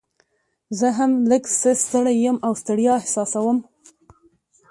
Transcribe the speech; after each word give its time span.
زه 0.79 0.87
هم 0.97 1.11
لږ 1.31 1.43
څه 1.61 1.69
ستړی 1.83 2.15
یم 2.25 2.37
او 2.45 2.53
ستړیا 2.61 2.93
احساسوم. 2.97 3.57